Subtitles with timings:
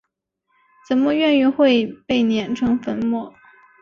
[0.89, 3.35] 怎么愿意会被碾成粉末？